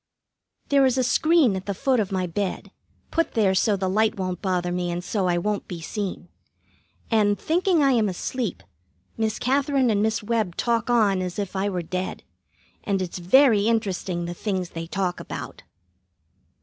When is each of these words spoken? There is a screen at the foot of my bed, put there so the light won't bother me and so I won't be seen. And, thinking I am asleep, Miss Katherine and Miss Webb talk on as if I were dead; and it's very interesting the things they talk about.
There 0.69 0.83
is 0.87 0.97
a 0.97 1.03
screen 1.03 1.55
at 1.55 1.67
the 1.67 1.75
foot 1.75 1.99
of 1.99 2.11
my 2.11 2.25
bed, 2.25 2.71
put 3.11 3.33
there 3.33 3.53
so 3.53 3.75
the 3.77 3.87
light 3.87 4.17
won't 4.17 4.41
bother 4.41 4.71
me 4.71 4.89
and 4.89 5.03
so 5.03 5.27
I 5.27 5.37
won't 5.37 5.67
be 5.67 5.79
seen. 5.79 6.27
And, 7.11 7.37
thinking 7.37 7.83
I 7.83 7.91
am 7.91 8.09
asleep, 8.09 8.63
Miss 9.15 9.37
Katherine 9.37 9.91
and 9.91 10.01
Miss 10.01 10.23
Webb 10.23 10.55
talk 10.55 10.89
on 10.89 11.21
as 11.21 11.37
if 11.37 11.55
I 11.55 11.69
were 11.69 11.83
dead; 11.83 12.23
and 12.83 12.99
it's 12.99 13.19
very 13.19 13.67
interesting 13.67 14.25
the 14.25 14.33
things 14.33 14.71
they 14.71 14.87
talk 14.87 15.19
about. 15.19 15.61